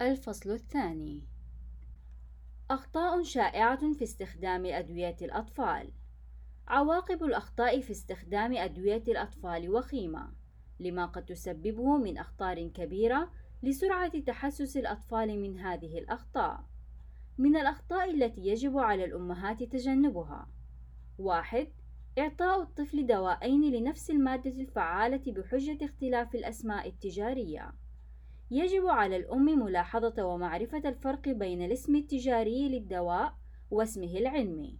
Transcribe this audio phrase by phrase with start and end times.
[0.00, 1.22] الفصل الثاني.
[2.70, 5.92] أخطاء شائعة في استخدام أدوية الأطفال.
[6.68, 10.32] عواقب الأخطاء في استخدام أدوية الأطفال وخيمة
[10.80, 13.30] لما قد تسببه من أخطار كبيرة
[13.62, 16.64] لسرعة تحسس الأطفال من هذه الأخطاء.
[17.38, 20.48] من الأخطاء التي يجب على الأمهات تجنبها.
[21.18, 21.68] واحد
[22.18, 27.72] إعطاء الطفل دوائين لنفس المادة الفعالة بحجة اختلاف الأسماء التجارية.
[28.50, 33.34] يجب على الأم ملاحظة ومعرفة الفرق بين الاسم التجاري للدواء
[33.70, 34.78] واسمه العلمي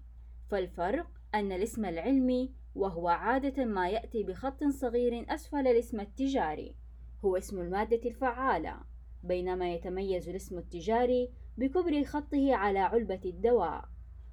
[0.48, 6.76] فالفرق أن الاسم العلمي وهو عادة ما يأتي بخط صغير أسفل الاسم التجاري
[7.24, 8.80] هو اسم المادة الفعالة
[9.22, 13.84] بينما يتميز الاسم التجاري بكبر خطه على علبة الدواء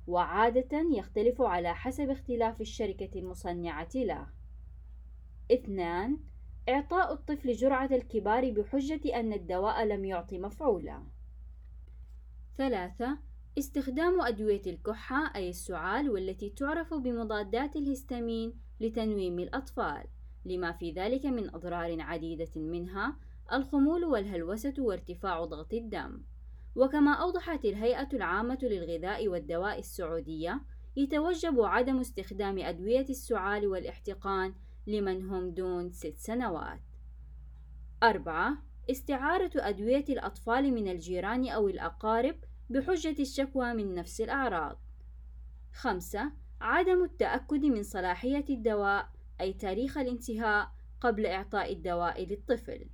[0.08, 4.28] وعادة يختلف على حسب اختلاف الشركة المصنعة له.
[5.52, 6.18] اثنان
[6.70, 11.04] إعطاء الطفل جرعة الكبار بحجة أن الدواء لم يعط مفعولا.
[12.58, 13.18] ثلاثة
[13.58, 20.04] استخدام أدوية الكحة أي السعال والتي تعرف بمضادات الهستامين لتنويم الأطفال
[20.46, 23.18] لما في ذلك من أضرار عديدة منها
[23.54, 26.22] الخمول والهلوسة وارتفاع ضغط الدم
[26.76, 30.62] وكما أوضحت الهيئة العامة للغذاء والدواء السعودية
[30.96, 34.54] يتوجب عدم استخدام أدوية السعال والاحتقان
[34.88, 36.82] لمن هم دون ست سنوات.
[38.04, 38.58] أربعة
[38.92, 42.36] استعارة أدوية الأطفال من الجيران أو الأقارب
[42.70, 44.80] بحجة الشكوى من نفس الأعراض.
[45.74, 49.10] خمسة عدم التأكد من صلاحية الدواء
[49.42, 50.72] أي تاريخ الانتهاء
[51.02, 52.90] قبل إعطاء الدواء للطفل.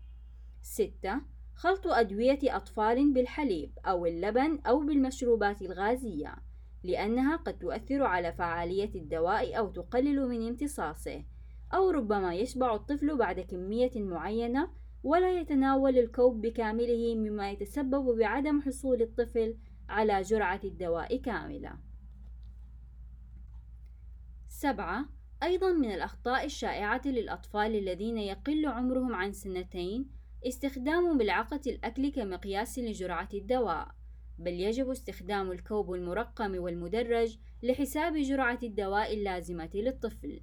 [0.61, 1.21] ستة
[1.55, 6.35] خلط أدوية أطفال بالحليب أو اللبن أو بالمشروبات الغازية
[6.83, 11.23] لأنها قد تؤثر على فعالية الدواء أو تقلل من امتصاصه.
[11.73, 14.69] أو ربما يشبع الطفل بعد كمية معينة
[15.03, 19.57] ولا يتناول الكوب بكامله مما يتسبب بعدم حصول الطفل
[19.89, 21.79] على جرعة الدواء كاملة.
[24.47, 25.05] سبعة
[25.43, 30.09] أيضا من الأخطاء الشائعة للأطفال الذين يقل عمرهم عن سنتين
[30.47, 33.87] استخدام ملعقة الأكل كمقياس لجرعة الدواء
[34.39, 40.41] بل يجب استخدام الكوب المرقم والمدرج لحساب جرعة الدواء اللازمة للطفل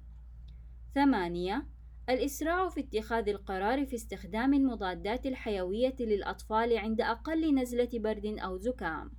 [0.95, 1.67] ثمانية
[2.09, 9.11] الإسراع في اتخاذ القرار في استخدام المضادات الحيوية للأطفال عند أقل نزلة برد أو زكام.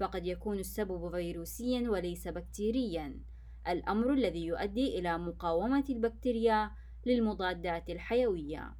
[0.00, 3.20] فقد يكون السبب فيروسيا وليس بكتيريا.
[3.68, 6.70] الأمر الذي يؤدي إلى مقاومة البكتيريا
[7.06, 8.76] للمضادات الحيوية.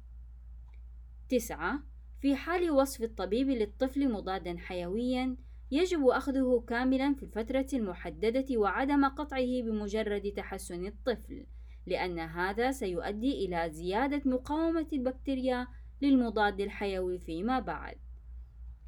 [1.29, 1.83] تسعة
[2.21, 5.37] في حال وصف الطبيب للطفل مضادا حيويا
[5.71, 11.45] يجب أخذه كاملا في الفترة المحددة وعدم قطعه بمجرد تحسن الطفل.
[11.87, 15.67] لأن هذا سيؤدي إلى زيادة مقاومة البكتيريا
[16.01, 17.95] للمضاد الحيوي فيما بعد.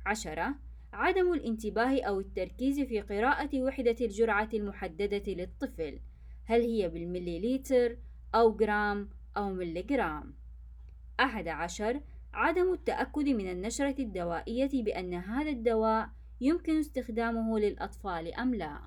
[0.06, 0.56] عشرة
[0.94, 6.00] عدم الانتباه أو التركيز في قراءة وحدة الجرعة المحددة للطفل
[6.46, 7.98] هل هي بالمليليتر
[8.36, 10.34] أو جرام أو.
[11.20, 12.02] أحد عشر
[12.34, 16.10] عدم التأكد من النشرة الدوائية بأن هذا الدواء
[16.42, 18.80] يمكن استخدامه للأطفال أم لا.